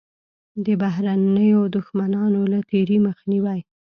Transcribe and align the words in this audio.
د 0.65 0.67
بهرنیو 0.81 1.61
دښمنانو 1.75 2.41
له 2.51 2.59
تېري 2.69 2.97
مخنیوی. 3.07 3.59